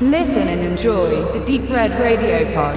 [0.00, 2.76] Listen and enjoy the Deep Red Radio Pod.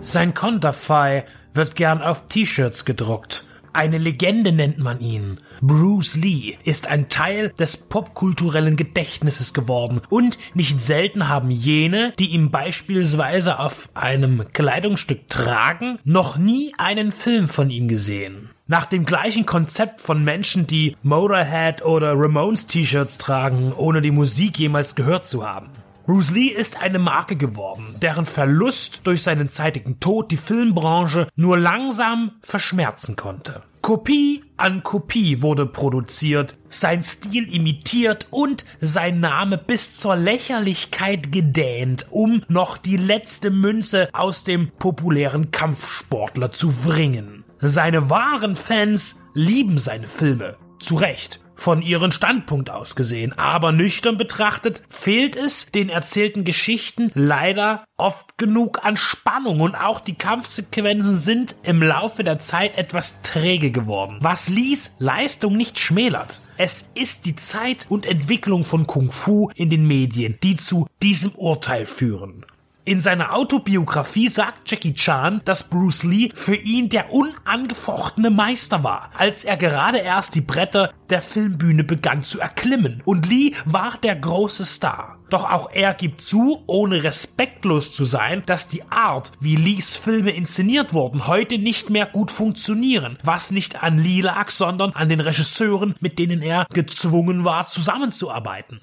[0.00, 3.42] Sein Konterfei wird gern auf T-Shirts gedruckt.
[3.74, 5.38] Eine Legende nennt man ihn.
[5.62, 12.32] Bruce Lee ist ein Teil des popkulturellen Gedächtnisses geworden und nicht selten haben jene, die
[12.32, 18.50] ihn beispielsweise auf einem Kleidungsstück tragen, noch nie einen Film von ihm gesehen.
[18.66, 24.58] Nach dem gleichen Konzept von Menschen, die Motorhead oder Ramones T-Shirts tragen, ohne die Musik
[24.58, 25.70] jemals gehört zu haben.
[26.06, 31.56] Bruce Lee ist eine Marke geworden, deren Verlust durch seinen zeitigen Tod die Filmbranche nur
[31.56, 33.62] langsam verschmerzen konnte.
[33.82, 42.06] Kopie an Kopie wurde produziert, sein Stil imitiert und sein Name bis zur Lächerlichkeit gedähnt,
[42.10, 47.44] um noch die letzte Münze aus dem populären Kampfsportler zu wringen.
[47.58, 50.56] Seine wahren Fans lieben seine Filme.
[50.78, 53.32] Zu Recht von ihren Standpunkt aus gesehen.
[53.38, 60.00] Aber nüchtern betrachtet fehlt es den erzählten Geschichten leider oft genug an Spannung und auch
[60.00, 66.40] die Kampfsequenzen sind im Laufe der Zeit etwas träge geworden, was Lees Leistung nicht schmälert.
[66.56, 71.32] Es ist die Zeit und Entwicklung von Kung Fu in den Medien, die zu diesem
[71.32, 72.44] Urteil führen.
[72.84, 79.10] In seiner Autobiografie sagt Jackie Chan, dass Bruce Lee für ihn der unangefochtene Meister war,
[79.16, 83.00] als er gerade erst die Bretter der Filmbühne begann zu erklimmen.
[83.04, 85.18] Und Lee war der große Star.
[85.30, 90.32] Doch auch er gibt zu, ohne respektlos zu sein, dass die Art, wie Lees Filme
[90.32, 95.20] inszeniert wurden, heute nicht mehr gut funktionieren, was nicht an Lee lag, sondern an den
[95.20, 98.80] Regisseuren, mit denen er gezwungen war, zusammenzuarbeiten.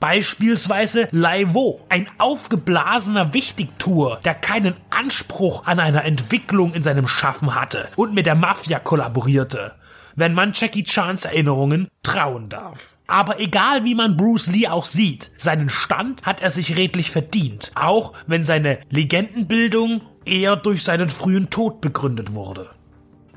[0.00, 7.88] Beispielsweise Laivo, ein aufgeblasener Wichtigtour, der keinen Anspruch an einer Entwicklung in seinem Schaffen hatte
[7.96, 9.74] und mit der Mafia kollaborierte,
[10.14, 12.96] wenn man Jackie Chans Erinnerungen trauen darf.
[13.08, 17.72] Aber egal wie man Bruce Lee auch sieht, seinen Stand hat er sich redlich verdient,
[17.74, 22.70] auch wenn seine Legendenbildung eher durch seinen frühen Tod begründet wurde.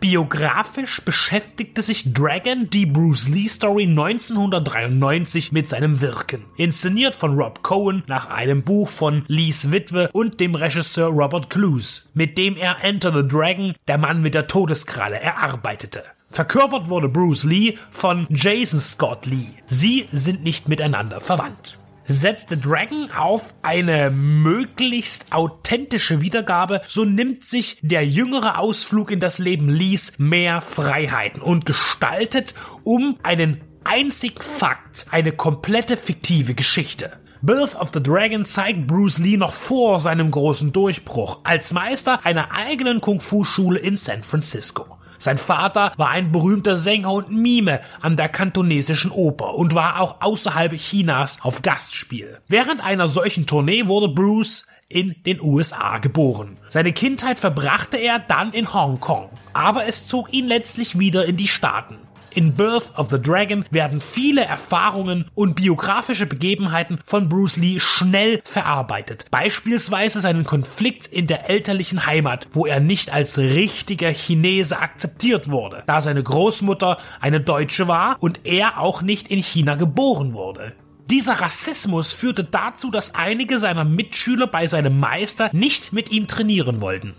[0.01, 6.44] Biografisch beschäftigte sich Dragon die Bruce Lee Story 1993 mit seinem Wirken.
[6.57, 12.09] Inszeniert von Rob Cohen nach einem Buch von Lees Witwe und dem Regisseur Robert Clues,
[12.16, 16.03] mit dem er Enter the Dragon, der Mann mit der Todeskralle, erarbeitete.
[16.31, 19.50] Verkörpert wurde Bruce Lee von Jason Scott Lee.
[19.68, 27.78] Sie sind nicht miteinander verwandt setzte Dragon auf eine möglichst authentische Wiedergabe, so nimmt sich
[27.81, 32.53] der jüngere Ausflug in das Leben Lees mehr Freiheiten und gestaltet
[32.84, 37.13] um einen einzig Fakt eine komplette fiktive Geschichte.
[37.44, 42.51] Birth of the Dragon zeigt Bruce Lee noch vor seinem großen Durchbruch als Meister einer
[42.51, 45.00] eigenen Kung-Fu-Schule in San Francisco.
[45.21, 50.15] Sein Vater war ein berühmter Sänger und Mime an der kantonesischen Oper und war auch
[50.21, 52.39] außerhalb Chinas auf Gastspiel.
[52.47, 56.57] Während einer solchen Tournee wurde Bruce in den USA geboren.
[56.69, 61.47] Seine Kindheit verbrachte er dann in Hongkong, aber es zog ihn letztlich wieder in die
[61.47, 61.99] Staaten.
[62.34, 68.42] In Birth of the Dragon werden viele Erfahrungen und biografische Begebenheiten von Bruce Lee schnell
[68.46, 69.25] verarbeitet.
[69.31, 75.84] Beispielsweise seinen Konflikt in der elterlichen Heimat, wo er nicht als richtiger Chinese akzeptiert wurde,
[75.88, 80.74] da seine Großmutter eine Deutsche war und er auch nicht in China geboren wurde.
[81.09, 86.80] Dieser Rassismus führte dazu, dass einige seiner Mitschüler bei seinem Meister nicht mit ihm trainieren
[86.80, 87.16] wollten.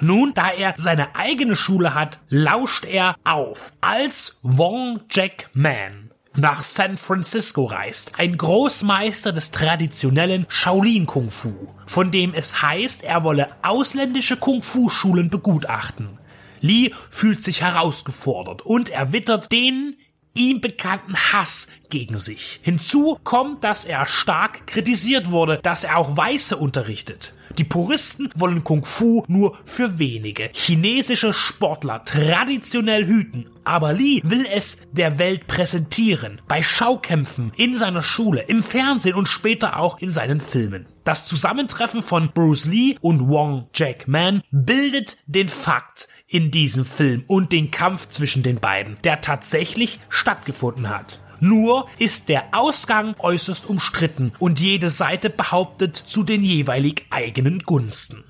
[0.00, 6.64] Nun, da er seine eigene Schule hat, lauscht er auf, als Wong Jack Man nach
[6.64, 13.24] San Francisco reist, ein Großmeister des traditionellen Shaolin Kung Fu, von dem es heißt, er
[13.24, 16.18] wolle ausländische Kung Fu Schulen begutachten.
[16.60, 19.96] Lee fühlt sich herausgefordert und erwittert den
[20.34, 22.60] ihm bekannten Hass gegen sich.
[22.62, 27.34] Hinzu kommt, dass er stark kritisiert wurde, dass er auch Weiße unterrichtet.
[27.58, 33.46] Die Puristen wollen Kung Fu nur für wenige chinesische Sportler traditionell hüten.
[33.64, 36.42] Aber Lee will es der Welt präsentieren.
[36.48, 40.86] Bei Schaukämpfen, in seiner Schule, im Fernsehen und später auch in seinen Filmen.
[41.04, 47.24] Das Zusammentreffen von Bruce Lee und Wong Jack Man bildet den Fakt in diesem Film
[47.26, 51.20] und den Kampf zwischen den beiden, der tatsächlich stattgefunden hat.
[51.40, 58.24] Nur ist der Ausgang äußerst umstritten und jede Seite behauptet zu den jeweilig eigenen Gunsten.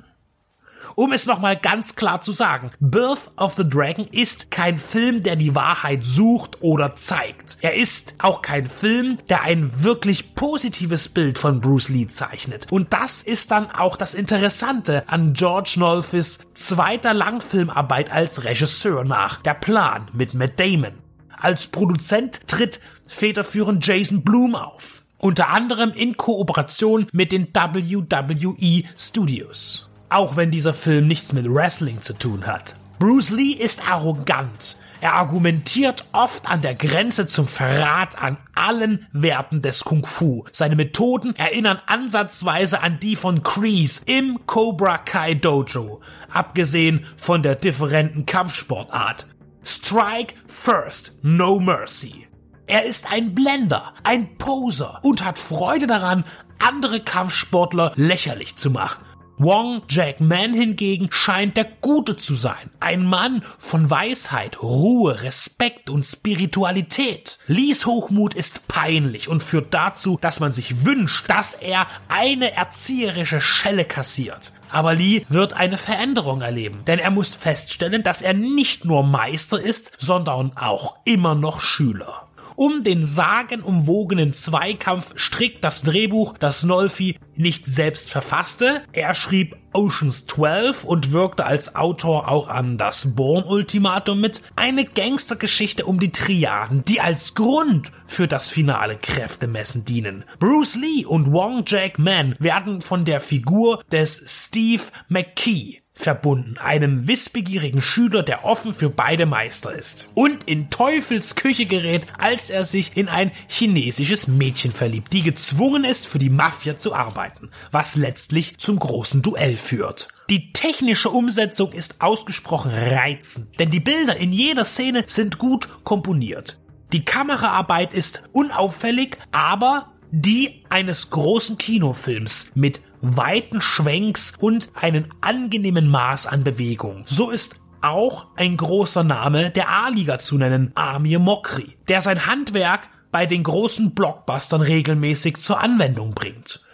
[0.97, 5.37] Um es nochmal ganz klar zu sagen, Birth of the Dragon ist kein Film, der
[5.37, 7.59] die Wahrheit sucht oder zeigt.
[7.61, 12.73] Er ist auch kein Film, der ein wirklich positives Bild von Bruce Lee zeichnet.
[12.73, 19.43] Und das ist dann auch das Interessante an George Nolfis zweiter Langfilmarbeit als Regisseur nach.
[19.43, 20.95] Der Plan mit Matt Damon.
[21.39, 25.05] Als Produzent tritt federführend Jason Blum auf.
[25.19, 29.89] Unter anderem in Kooperation mit den WWE Studios.
[30.09, 32.77] Auch wenn dieser Film nichts mit Wrestling zu tun hat.
[32.99, 34.77] Bruce Lee ist arrogant.
[35.01, 40.45] Er argumentiert oft an der Grenze zum Verrat an allen Werten des Kung Fu.
[40.53, 46.01] Seine Methoden erinnern ansatzweise an die von Kreese im Cobra Kai Dojo,
[46.33, 49.27] abgesehen von der differenten Kampfsportart.
[49.65, 52.27] Strike first, no mercy.
[52.67, 56.25] Er ist ein Blender, ein Poser und hat Freude daran,
[56.59, 59.05] andere Kampfsportler lächerlich zu machen.
[59.39, 62.71] Wong Jack Man hingegen scheint der Gute zu sein.
[62.81, 67.39] Ein Mann von Weisheit, Ruhe, Respekt und Spiritualität.
[67.47, 73.43] Lees Hochmut ist peinlich und führt dazu, dass man sich wünscht, dass er eine erzieherische
[73.43, 74.53] Schelle kassiert.
[74.73, 79.61] Aber Lee wird eine Veränderung erleben, denn er muss feststellen, dass er nicht nur Meister
[79.61, 82.26] ist, sondern auch immer noch Schüler.
[82.57, 88.83] Um den sagenumwogenen Zweikampf strickt das Drehbuch, das Nolfi nicht selbst verfasste.
[88.93, 94.41] Er schrieb Oceans 12 und wirkte als Autor auch an das Bourne-Ultimatum mit.
[94.57, 100.25] Eine Gangstergeschichte um die Triaden, die als Grund für das finale Kräftemessen dienen.
[100.39, 107.09] Bruce Lee und Wong Jack Man werden von der Figur des Steve McKee verbunden, einem
[107.09, 112.65] wissbegierigen Schüler, der offen für beide Meister ist und in Teufels Küche gerät, als er
[112.65, 117.97] sich in ein chinesisches Mädchen verliebt, die gezwungen ist, für die Mafia zu arbeiten, was
[117.97, 120.09] letztlich zum großen Duell führt.
[120.29, 126.59] Die technische Umsetzung ist ausgesprochen reizend, denn die Bilder in jeder Szene sind gut komponiert.
[126.93, 135.89] Die Kameraarbeit ist unauffällig, aber die eines großen Kinofilms mit weiten Schwenks und einen angenehmen
[135.89, 137.03] Maß an Bewegung.
[137.05, 142.89] So ist auch ein großer Name der A-Liga zu nennen, Amir Mokri, der sein Handwerk
[143.13, 146.65] bei den großen Blockbustern regelmäßig zur Anwendung bringt.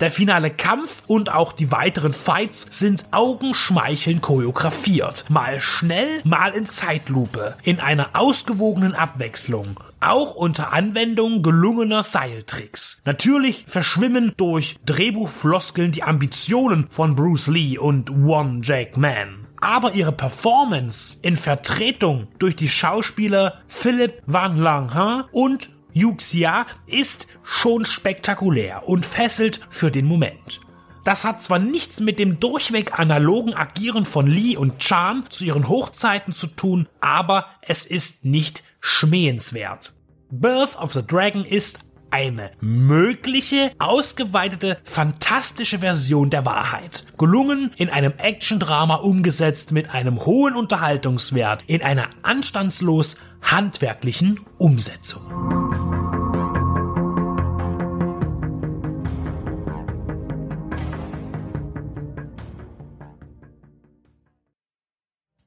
[0.00, 5.28] Der finale Kampf und auch die weiteren Fights sind augenschmeichelnd choreografiert.
[5.28, 9.78] Mal schnell, mal in Zeitlupe, in einer ausgewogenen Abwechslung.
[10.02, 13.00] Auch unter Anwendung gelungener Seiltricks.
[13.04, 20.10] Natürlich verschwimmen durch Drehbuchfloskeln die Ambitionen von Bruce Lee und One Jack Man aber ihre
[20.10, 29.06] Performance in Vertretung durch die Schauspieler Philip Van Langen und Yuxia ist schon spektakulär und
[29.06, 30.60] fesselt für den Moment.
[31.04, 35.68] Das hat zwar nichts mit dem durchweg analogen Agieren von Lee und Chan zu ihren
[35.68, 39.94] Hochzeiten zu tun, aber es ist nicht schmähenswert.
[40.30, 41.78] Birth of the Dragon ist
[42.10, 47.04] eine mögliche, ausgeweitete, fantastische Version der Wahrheit.
[47.18, 55.51] Gelungen in einem Action-Drama umgesetzt mit einem hohen Unterhaltungswert in einer anstandslos handwerklichen Umsetzung.